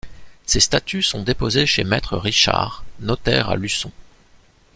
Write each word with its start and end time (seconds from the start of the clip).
Ses 0.47 0.59
statuts 0.61 1.03
sont 1.03 1.21
déposés 1.21 1.67
chez 1.67 1.83
Maître 1.83 2.17
Richard, 2.17 2.83
notaire 3.01 3.51
à 3.51 3.55
Luçon. 3.55 3.91